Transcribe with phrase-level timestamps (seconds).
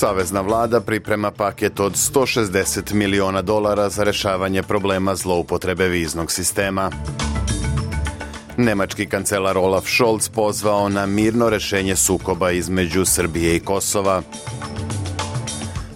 [0.00, 6.90] Savezna vlada priprema paket od 160 miliona dolara za rešavanje problema zloupotrebe viznog sistema.
[8.56, 14.22] Nemački kancelar Olaf Scholz pozvao na mirno rešenje sukoba između Srbije i Kosova.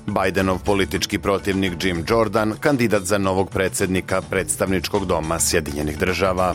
[0.06, 6.54] Bidenov politički protivnik Jim Jordan, kandidat za novog predsednika predstavničkog doma Sjedinjenih država.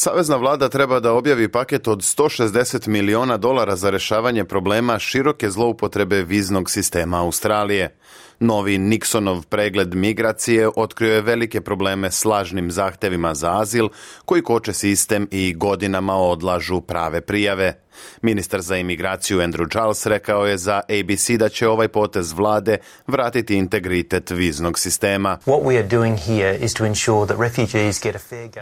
[0.00, 6.22] Savezna vlada treba da objavi paket od 160 miliona dolara za rešavanje problema široke zloupotrebe
[6.22, 7.96] viznog sistema Australije.
[8.40, 13.88] Novi Nixonov pregled migracije otkrio je velike probleme s lažnim zahtevima za azil
[14.24, 17.87] koji koče sistem i godinama odlažu prave prijave.
[18.22, 23.54] Ministar za imigraciju Andrew Charles rekao je za ABC da će ovaj potez vlade vratiti
[23.54, 25.38] integritet viznog sistema.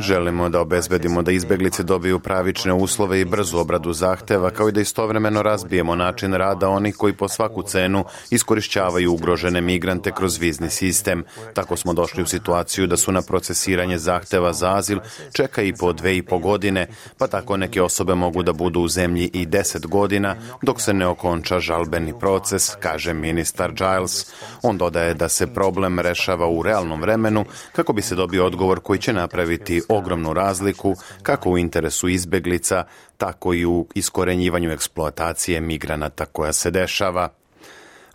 [0.01, 4.81] Želimo da obezbedimo da izbeglice dobiju pravične uslove i brzu obradu zahteva, kao i da
[4.81, 11.25] istovremeno razbijemo način rada onih koji po svaku cenu iskorišćavaju ugrožene migrante kroz vizni sistem.
[11.55, 14.99] Tako smo došli u situaciju da su na procesiranje zahteva za azil
[15.33, 16.87] čeka i po dve i po godine,
[17.19, 21.07] pa tako neke osobe mogu da budu u zemlji i 10 godina dok se ne
[21.07, 24.27] okonča žalbeni proces, kaže ministar Giles.
[24.63, 28.99] On dodaje da se problem rešava u realnom vremenu kako bi se dobio odgovor koji
[28.99, 32.85] će napraviti ogromnu razliku kako u interesu izbeglica,
[33.17, 37.29] tako i u iskorenjivanju eksploatacije migranata koja se dešava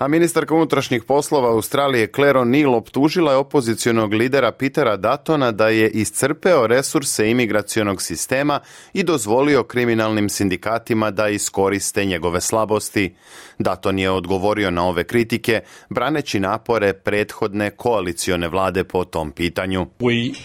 [0.02, 5.90] a ministarka unutrašnjih poslova Australije Claire O'Neill optužila je opozicijonog lidera Petera Datona da je
[5.90, 8.60] iscrpeo resurse imigracionog sistema
[8.94, 13.16] i dozvolio kriminalnim sindikatima da iskoriste njegove slabosti.
[13.60, 19.86] Daton je odgovorio na ove kritike, braneći napore prethodne koalicione vlade po tom pitanju.
[20.00, 20.36] We,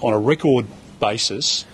[0.00, 0.66] on a record
[1.00, 1.64] basis,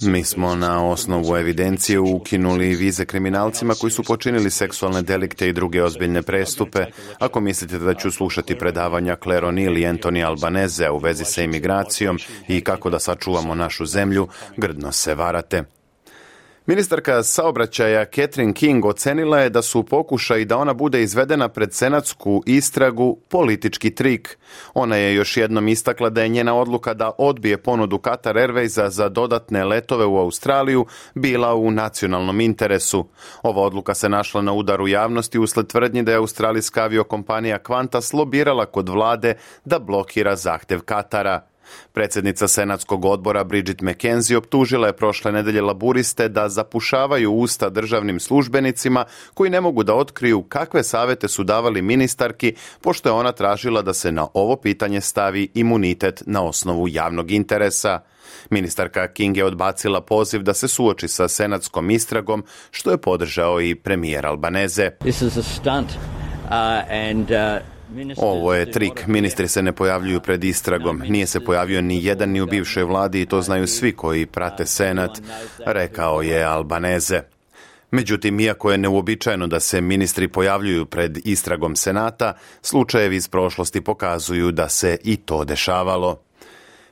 [0.00, 5.82] Mi smo na osnovu evidencije ukinuli vize kriminalcima koji su počinili seksualne delikte i druge
[5.82, 6.86] ozbiljne prestupe.
[7.18, 12.18] Ako mislite da ću slušati predavanja Claire O'Neill i Anthony Albaneze u vezi sa imigracijom
[12.48, 15.64] i kako da sačuvamo našu zemlju, grdno se varate.
[16.66, 22.42] Ministarka saobraćaja Catherine King ocenila je da su pokušaj da ona bude izvedena pred senatsku
[22.46, 24.38] istragu politički trik.
[24.74, 29.08] Ona je još jednom istakla da je njena odluka da odbije ponudu Qatar Airwaysa za
[29.08, 33.06] dodatne letove u Australiju bila u nacionalnom interesu.
[33.42, 38.66] Ova odluka se našla na udaru javnosti usled tvrdnji da je australijska aviokompanija Qantas lobirala
[38.66, 39.34] kod vlade
[39.64, 41.49] da blokira zahtev Katara.
[41.92, 49.04] Predsednica Senatskog odbora Bridget McKenzie optužila je prošle nedelje laburiste da zapušavaju usta državnim službenicima
[49.34, 53.94] koji ne mogu da otkriju kakve savete su davali ministarki, pošto je ona tražila da
[53.94, 58.00] se na ovo pitanje stavi imunitet na osnovu javnog interesa.
[58.50, 63.74] Ministarka King je odbacila poziv da se suoči sa senatskom istragom, što je podržao i
[63.74, 64.90] premijer Albaneze.
[65.00, 65.90] This is a stunt.
[66.44, 66.50] Uh,
[66.90, 67.79] and, uh...
[68.16, 69.06] Ovo je trik.
[69.06, 71.02] Ministri se ne pojavljuju pred istragom.
[71.08, 74.66] Nije se pojavio ni jedan ni u bivšoj vladi i to znaju svi koji prate
[74.66, 75.18] Senat,
[75.66, 77.20] rekao je Albaneze.
[77.90, 84.52] Međutim, iako je neuobičajeno da se ministri pojavljuju pred istragom Senata, slučajevi iz prošlosti pokazuju
[84.52, 86.20] da se i to dešavalo.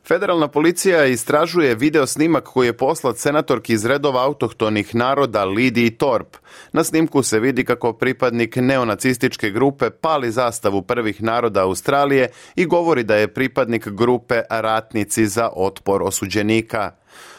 [0.05, 6.37] Federalna policija istražuje video snimak koji je poslat senatorki iz redova autohtonih naroda Lidiji Torp.
[6.73, 13.03] Na snimku se vidi kako pripadnik neonacističke grupe pali zastavu prvih naroda Australije i govori
[13.03, 16.91] da je pripadnik grupe ratnici za otpor osuđenika.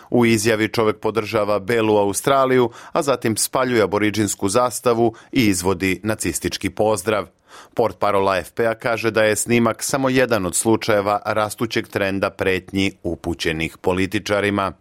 [0.09, 7.27] U izjavi čovek podržava Belu Australiju, a zatim spaljuje aboriđinsku zastavu i izvodi nacistički pozdrav.
[7.73, 13.77] Port parola FPA kaže da je snimak samo jedan od slučajeva rastućeg trenda pretnji upućenih
[13.77, 14.73] političarima.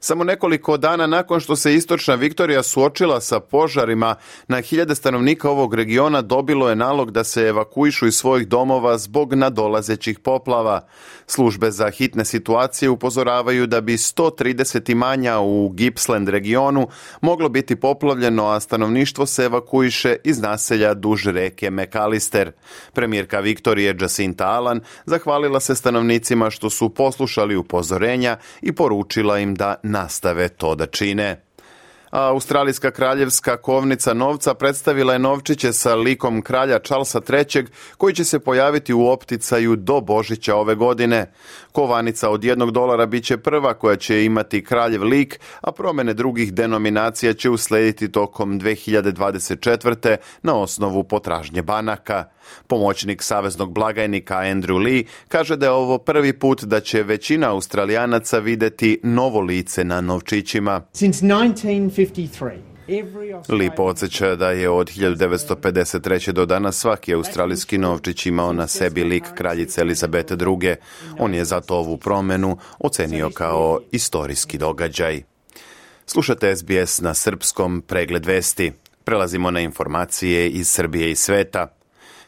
[0.00, 4.14] Samo nekoliko dana nakon što se istočna Viktorija suočila sa požarima,
[4.48, 9.34] na hiljade stanovnika ovog regiona dobilo je nalog da se evakuišu iz svojih domova zbog
[9.34, 10.86] nadolazećih poplava.
[11.26, 16.88] Službe za hitne situacije upozoravaju da bi 130 imanja u Gippsland regionu
[17.20, 22.52] moglo biti poplavljeno, a stanovništvo se evakuiše iz naselja duž reke Mekalister.
[22.92, 29.74] Premijerka Viktorije Jacinta Alan zahvalila se stanovnicima što su poslušali upozorenja i poručila im da
[29.90, 31.45] nastave to da čine.
[32.18, 37.64] Australijska kraljevska kovnica novca predstavila je novčiće sa likom kralja Charlesa III
[37.96, 41.32] koji će se pojaviti u opticaju do Božića ove godine.
[41.72, 46.54] Kovanica od jednog dolara bit će prva koja će imati kraljev lik, a promene drugih
[46.54, 50.16] denominacija će uslediti tokom 2024.
[50.42, 52.24] na osnovu potražnje banaka.
[52.66, 58.38] Pomoćnik saveznog blagajnika Andrew Lee kaže da je ovo prvi put da će većina Australijanaca
[58.38, 60.82] videti novo lice na novčićima.
[60.92, 62.05] Since 1953,
[63.48, 66.32] Li podsjeća da je od 1953.
[66.32, 70.74] do danas svaki australijski novčić imao na sebi lik kraljice Elizabete II.
[71.18, 75.22] On je zato ovu promenu ocenio kao istorijski događaj.
[76.06, 78.72] Slušate SBS na srpskom pregled vesti.
[79.04, 81.76] Prelazimo na informacije iz Srbije i sveta.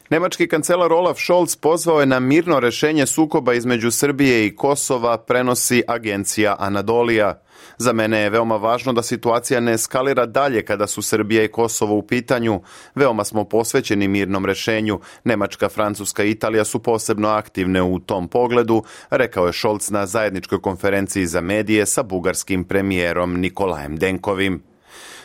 [0.09, 5.83] Nemački kancelar Olaf Scholz pozvao je na mirno rešenje sukoba između Srbije i Kosova, prenosi
[5.87, 7.41] agencija Anadolija.
[7.77, 11.95] Za mene je veoma važno da situacija ne eskalira dalje kada su Srbija i Kosovo
[11.95, 12.61] u pitanju.
[12.95, 14.99] Veoma smo posvećeni mirnom rešenju.
[15.23, 20.61] Nemačka, Francuska i Italija su posebno aktivne u tom pogledu, rekao je Scholz na zajedničkoj
[20.61, 24.68] konferenciji za medije sa bugarskim premijerom Nikolajem Denkovim.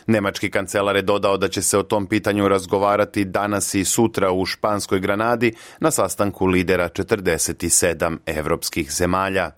[0.07, 4.45] Nemački kancelar je dodao da će se o tom pitanju razgovarati danas i sutra u
[4.45, 9.51] Španskoj Granadi na sastanku lidera 47 evropskih zemalja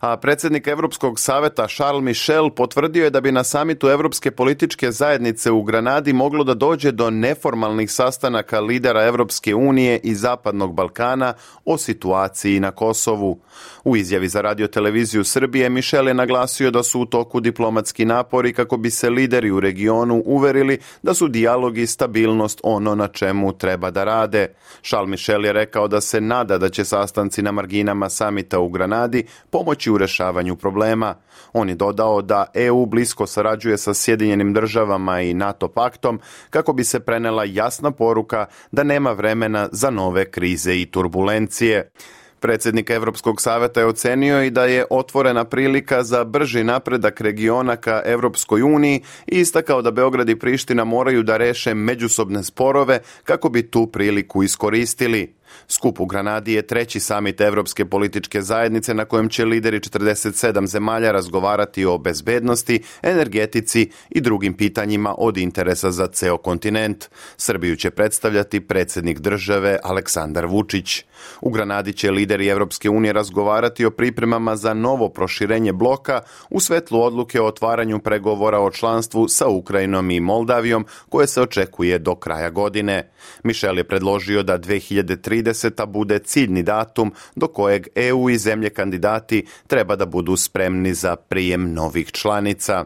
[0.00, 5.50] a predsjednik Europskog saveta Charles Michel potvrdio je da bi na samitu Europske političke zajednice
[5.50, 11.34] u Granadi moglo da dođe do neformalnih sastanaka lidera Europske unije i Zapadnog Balkana
[11.64, 13.40] o situaciji na Kosovu.
[13.84, 18.76] U izjavi za radioteleviziju Srbije Michel je naglasio da su u toku diplomatski napori kako
[18.76, 23.90] bi se lideri u regionu uverili da su dijalog i stabilnost ono na čemu treba
[23.90, 24.54] da rade.
[24.82, 29.26] Charles Michel je rekao da se nada da će sastanci na marginama samita u Granadi
[29.50, 31.14] pomoći u rešavanju problema.
[31.52, 36.20] On je dodao da EU blisko sarađuje sa Sjedinjenim državama i NATO paktom
[36.50, 41.90] kako bi se prenela jasna poruka da nema vremena za nove krize i turbulencije.
[42.40, 48.02] Predsjednik Europskog saveta je ocenio i da je otvorena prilika za brži napredak regiona ka
[48.04, 53.70] Europskoj uniji i istakao da Beograd i Priština moraju da reše međusobne sporove kako bi
[53.70, 55.37] tu priliku iskoristili.
[55.68, 61.12] Skup u Granadi je treći samit Evropske političke zajednice na kojem će lideri 47 zemalja
[61.12, 67.08] razgovarati o bezbednosti, energetici i drugim pitanjima od interesa za ceo kontinent.
[67.36, 71.04] Srbiju će predstavljati predsjednik države Aleksandar Vučić.
[71.40, 76.20] U Granadi će lideri Evropske unije razgovarati o pripremama za novo proširenje bloka
[76.50, 81.98] u svetlu odluke o otvaranju pregovora o članstvu sa Ukrajinom i Moldavijom koje se očekuje
[81.98, 83.10] do kraja godine.
[83.42, 85.37] Mišel je predložio da 2030.
[85.86, 91.72] bude ciljni datum do kojeg EU i zemlje kandidati treba da budu spremni za prijem
[91.72, 92.84] novih članica.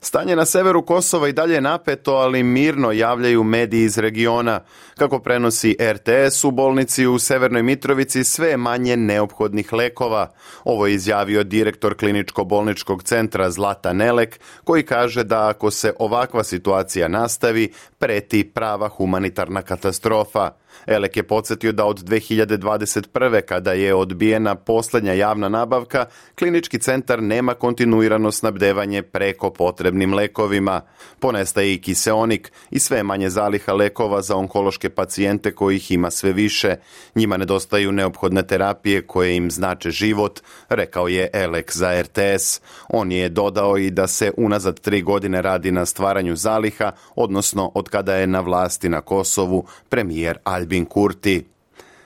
[0.00, 4.60] Stanje na severu Kosova i dalje je napeto, ali mirno javljaju mediji iz regiona.
[4.98, 10.32] Kako prenosi RTS u bolnici u Severnoj Mitrovici sve manje neophodnih lekova.
[10.64, 17.08] Ovo je izjavio direktor kliničko-bolničkog centra Zlata Nelek, koji kaže da ako se ovakva situacija
[17.08, 20.50] nastavi, preti prava humanitarna katastrofa.
[20.86, 23.40] Elek je podsjetio da od 2021.
[23.40, 26.06] kada je odbijena posljednja javna nabavka,
[26.38, 30.80] klinički centar nema kontinuirano snabdevanje preko potrebnim lekovima.
[31.18, 36.76] Ponestaje i kiseonik i sve manje zaliha lekova za onkološke pacijente kojih ima sve više.
[37.14, 42.60] Njima nedostaju neophodne terapije koje im znače život, rekao je Elek za RTS.
[42.88, 47.88] On je dodao i da se unazad tri godine radi na stvaranju zaliha, odnosno od
[47.88, 51.44] kada je na vlasti na Kosovu premijer Albin Kurti.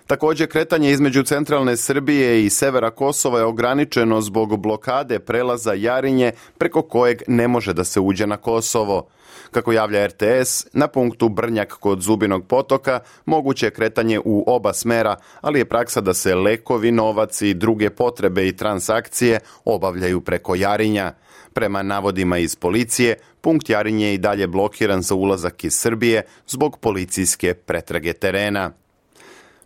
[0.06, 6.82] Također kretanje između centralne Srbije i severa Kosova je ograničeno zbog blokade prelaza Jarinje preko
[6.82, 9.06] kojeg ne može da se uđe na Kosovo.
[9.52, 15.16] Kako javlja RTS, na punktu Brnjak kod Zubinog potoka moguće je kretanje u oba smera,
[15.40, 21.12] ali je praksa da se lekovi, novac i druge potrebe i transakcije obavljaju preko Jarinja.
[21.52, 26.78] Prema navodima iz policije, punkt Jarinje je i dalje blokiran za ulazak iz Srbije zbog
[26.78, 28.70] policijske pretrage terena.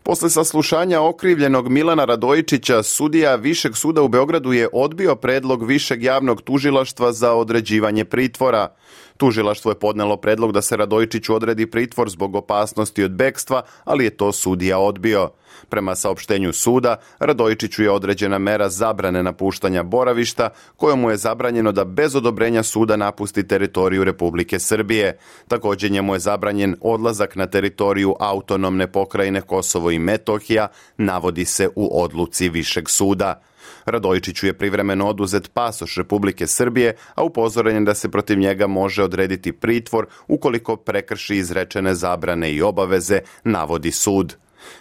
[0.07, 6.43] Posle saslušanja okrivljenog Milana Radojičića, sudija Višeg suda u Beogradu je odbio predlog Višeg javnog
[6.43, 8.75] tužilaštva za određivanje pritvora.
[9.16, 14.11] Tužilaštvo je podnelo predlog da se Radojičiću odredi pritvor zbog opasnosti od bekstva, ali je
[14.11, 15.30] to sudija odbio.
[15.68, 21.85] Prema saopštenju suda, Radojičiću je određena mera zabrane napuštanja boravišta, kojom mu je zabranjeno da
[21.85, 25.18] bez odobrenja suda napusti teritoriju Republike Srbije.
[25.49, 32.02] Također njemu je zabranjen odlazak na teritoriju autonomne pokrajine Kosovo i Metohija, navodi se u
[32.02, 33.42] odluci Višeg suda.
[33.87, 39.02] Radojičiću je privremeno oduzet pasoš Republike Srbije, a upozoren je da se protiv njega može
[39.02, 44.37] odrediti pritvor ukoliko prekrši izrečene zabrane i obaveze, navodi sud.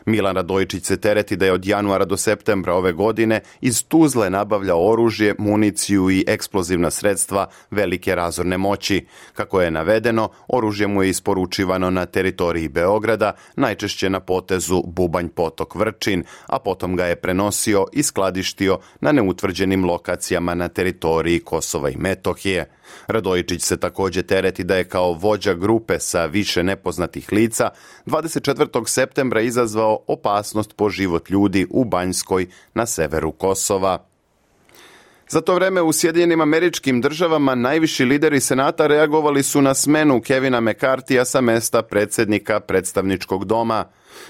[0.05, 4.75] Milan Radojičić se tereti da je od januara do septembra ove godine iz Tuzle nabavlja
[4.75, 9.05] oružje, municiju i eksplozivna sredstva velike razorne moći.
[9.33, 15.75] Kako je navedeno, oružje mu je isporučivano na teritoriji Beograda, najčešće na potezu Bubanj potok
[15.75, 21.97] Vrčin, a potom ga je prenosio i skladištio na neutvrđenim lokacijama na teritoriji Kosova i
[21.97, 22.65] Metohije.
[23.07, 27.69] Radojičić se takođe tereti da je kao vođa grupe sa više nepoznatih lica
[28.05, 28.87] 24.
[28.87, 34.05] septembra izazvao opasnost po život ljudi u Banjskoj na severu Kosova.
[35.29, 40.61] Za to vreme u Sjedinjenim američkim državama najviši lideri senata reagovali su na smenu Kevina
[40.61, 43.85] McCartija sa mesta predsednika predstavničkog doma.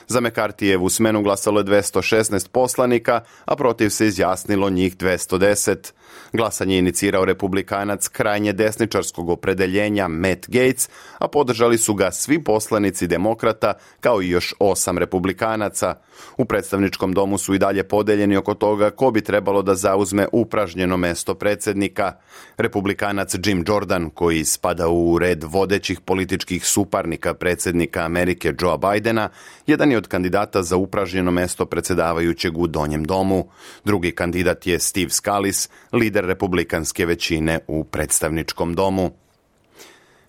[0.08, 5.92] Za McCarthijevu smenu glasalo je 216 poslanika, a protiv se izjasnilo njih 210.
[6.34, 13.08] Glasanje je inicirao republikanac krajnje desničarskog opredeljenja Matt Gates, a podržali su ga svi poslanici
[13.08, 15.96] demokrata kao i još osam republikanaca.
[16.38, 20.98] U predstavničkom domu su i dalje podeljeni oko toga ko bi trebalo da zauzme upražnjeno
[20.98, 22.13] mesto predsednika.
[22.58, 29.30] Republikanac Jim Jordan, koji spada u red vodećih političkih suparnika predsednika Amerike Joe Bidena,
[29.75, 33.48] jedan je od kandidata za upražnjeno mesto predsedavajućeg u Donjem domu.
[33.86, 39.12] Drugi kandidat je Steve Scalise, lider republikanske većine u predstavničkom domu.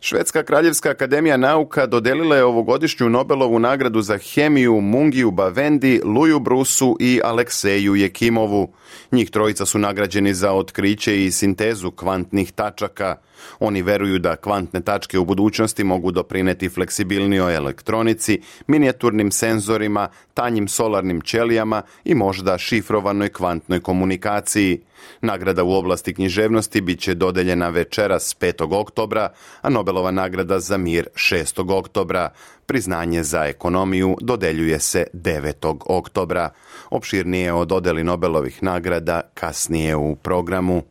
[0.01, 6.97] Švedska kraljevska akademija nauka dodelila je ovogodišnju Nobelovu nagradu za hemiju Mungiju Bavendi, Luju Brusu
[7.01, 8.73] i Alekseju Jekimovu.
[9.13, 13.17] Njih trojica su nagrađeni za otkriće i sintezu kvantnih tačaka.
[13.59, 21.21] Oni veruju da kvantne tačke u budućnosti mogu doprineti fleksibilnijoj elektronici, minijaturnim senzorima, tanjim solarnim
[21.21, 24.81] ćelijama i možda šifrovanoj kvantnoj komunikaciji.
[25.21, 28.81] Nagrada u oblasti književnosti biće dodeljena večeras 5.
[28.81, 29.29] oktobra,
[29.61, 31.79] a Nobelova nagrada za mir 6.
[31.79, 32.31] oktobra.
[32.67, 35.77] Priznanje za ekonomiju dodeljuje se 9.
[35.87, 36.51] oktobra.
[36.91, 40.83] Opširnije o dodeli Nobelovih nagrada kasnije u programu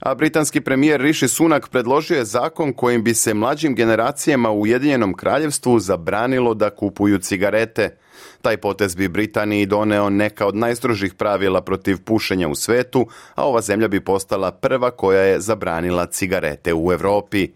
[0.00, 5.14] a britanski premijer Rishi Sunak predložio je zakon kojim bi se mlađim generacijama u Ujedinjenom
[5.14, 7.96] kraljevstvu zabranilo da kupuju cigarete.
[8.42, 13.60] Taj potez bi Britaniji doneo neka od najstrožih pravila protiv pušenja u svetu, a ova
[13.60, 17.48] zemlja bi postala prva koja je zabranila cigarete u Evropi.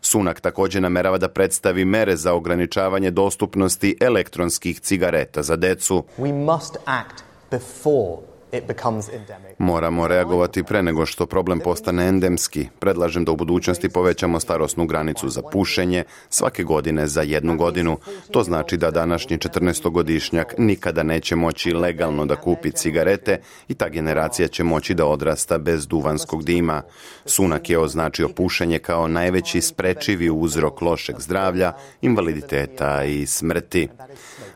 [0.00, 6.04] Sunak takođe namerava da predstavi mere za ograničavanje dostupnosti elektronskih cigareta za decu.
[6.18, 8.29] We must act before
[9.58, 12.68] Moramo reagovati pre nego što problem postane endemski.
[12.78, 17.98] Predlažem da u budućnosti povećamo starosnu granicu za pušenje svake godine za jednu godinu.
[18.30, 24.48] To znači da današnji 14-godišnjak nikada neće moći legalno da kupi cigarete i ta generacija
[24.48, 26.82] će moći da odrasta bez duvanskog dima.
[27.24, 33.88] Sunak je označio pušenje kao najveći sprečivi uzrok lošeg zdravlja, invaliditeta i smrti.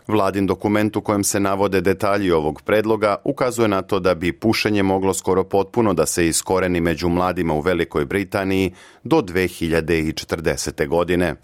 [0.07, 4.83] Vladin dokument u kojem se navode detalji ovog predloga ukazuje na to da bi pušenje
[4.83, 8.73] moglo skoro potpuno da se iskoreni među mladima u Velikoj Britaniji
[9.05, 10.89] do 2040.
[10.89, 11.35] godine.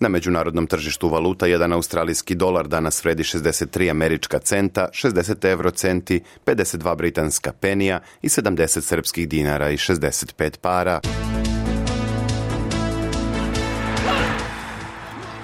[0.00, 6.20] Na međunarodnom tržištu valuta jedan australijski dolar danas vredi 63 američka centa, 60 euro centi,
[6.46, 11.00] 52 britanska penija i 70 srpskih dinara i 65 para.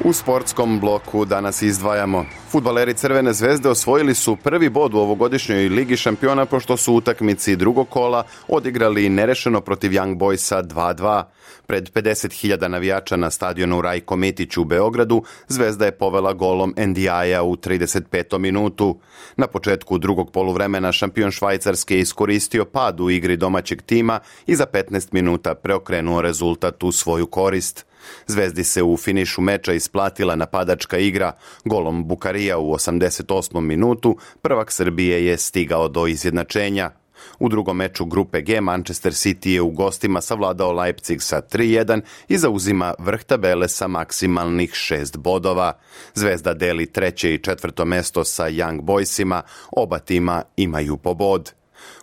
[0.05, 2.25] U sportskom bloku danas izdvajamo.
[2.51, 7.89] Futbaleri Crvene zvezde osvojili su prvi bod u ovogodišnjoj Ligi šampiona pošto su utakmici drugog
[7.89, 11.23] kola odigrali nerešeno protiv Young Boysa 2-2.
[11.73, 17.57] Pred 50.000 navijača na stadionu Rajko Metić u Beogradu Zvezda je povela golom NDI-a u
[17.57, 18.39] 35.
[18.39, 19.01] minutu.
[19.37, 25.09] Na početku drugog poluvremena šampion Švajcarske iskoristio pad u igri domaćeg tima i za 15
[25.13, 27.87] minuta preokrenuo rezultat u svoju korist.
[28.27, 31.33] Zvezdi se u finišu meča isplatila napadačka igra.
[31.65, 33.61] Golom Bukarija u 88.
[33.61, 36.91] minutu prvak Srbije je stigao do izjednačenja.
[37.39, 42.39] U drugom meču grupe G Manchester City je u gostima savladao Leipzig sa 3-1 i
[42.39, 45.73] zauzima vrh tabele sa maksimalnih 6 bodova.
[46.15, 51.53] Zvezda deli treće i četvrto mesto sa Young Boysima, oba tima imaju po bod.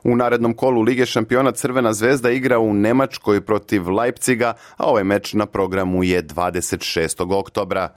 [0.03, 5.33] U narednom kolu Lige šampiona Crvena zvezda igra u Nemačkoj protiv Leipciga, a ovaj meč
[5.33, 7.33] na programu je 26.
[7.33, 7.89] oktobra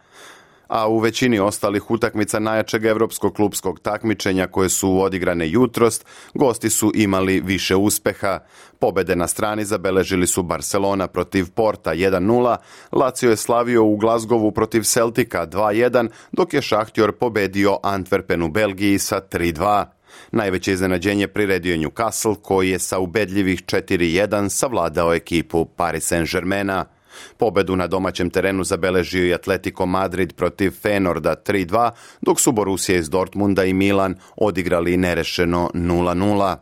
[0.72, 6.92] a u većini ostalih utakmica najjačeg evropskog klubskog takmičenja koje su odigrane jutrost, gosti su
[6.94, 8.38] imali više uspeha.
[8.78, 12.56] Pobede na strani zabeležili su Barcelona protiv Porta 1-0,
[12.92, 18.98] Lazio je slavio u Glazgovu protiv Celtika 2-1, dok je Šahtjor pobedio Antwerpen u Belgiji
[18.98, 19.84] sa 3-2.
[20.30, 26.84] Najveće iznenađenje priredio Newcastle koji je sa ubedljivih 4-1 savladao ekipu Paris Saint-Germaina.
[27.36, 31.90] Pobedu na domaćem terenu zabeležio i Atletico Madrid protiv Fenorda 3-2,
[32.20, 36.56] dok su Borussia iz Dortmunda i Milan odigrali nerešeno 0-0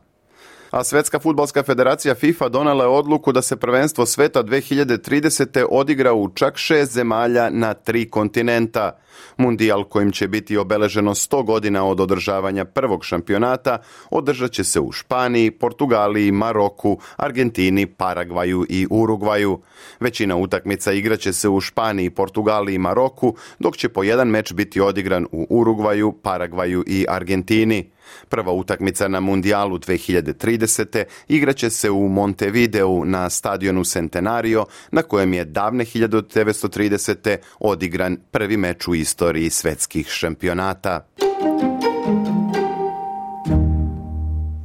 [0.70, 5.64] a Svetska futbalska federacija FIFA donela je odluku da se prvenstvo sveta 2030.
[5.70, 8.98] odigra u čak šest zemalja na tri kontinenta.
[9.36, 13.78] Mundijal kojim će biti obeleženo 100 godina od održavanja prvog šampionata
[14.10, 19.60] održat će se u Španiji, Portugaliji, Maroku, Argentini, Paragvaju i Urugvaju.
[20.00, 24.80] Većina utakmica igraće se u Španiji, Portugaliji i Maroku, dok će po jedan meč biti
[24.80, 27.90] odigran u Urugvaju, Paragvaju i Argentini.
[28.28, 31.04] Prva utakmica na Mundijalu 2030.
[31.28, 37.36] igraće se u Montevideo na stadionu Centenario na kojem je davne 1930.
[37.58, 41.06] odigran prvi meč u istoriji svetskih šampionata.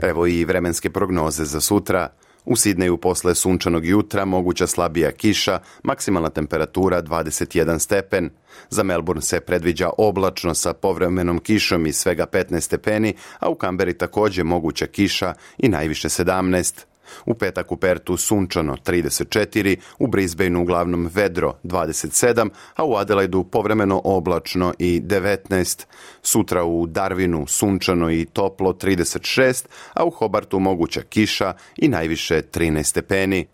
[0.02, 2.10] Evo i vremenske prognoze za sutra.
[2.46, 8.30] U Sidneju posle sunčanog jutra moguća slabija kiša, maksimalna temperatura 21 stepen.
[8.70, 13.98] Za Melbourne se predviđa oblačno sa povremenom kišom i svega 15 stepeni, a u Kamberi
[13.98, 16.95] takođe moguća kiša i najviše 17.
[17.26, 24.02] U petak u Pertu sunčano 34, u Brisbaneu uglavnom vedro 27, a u Adelaidu povremeno
[24.04, 25.86] oblačno i 19.
[26.22, 32.84] Sutra u Darwinu sunčano i toplo 36, a u Hobartu moguća kiša i najviše 13
[32.84, 33.48] stepeni.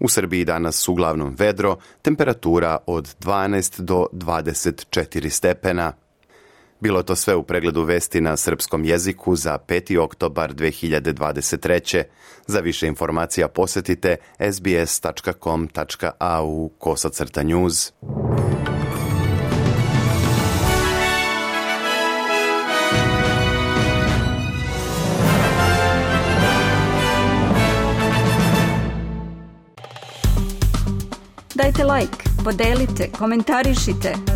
[0.00, 5.92] U Srbiji danas uglavnom vedro, temperatura od 12 do 24 stepena.
[6.80, 9.98] Bilo to sve u pregledu vesti na srpskom jeziku za 5.
[9.98, 12.02] oktobar 2023.
[12.46, 14.16] Za više informacija posetite
[14.52, 15.48] sbs.com.au
[16.78, 17.92] kosacrta news.
[31.54, 34.35] Dajte like, podelite, komentarišite.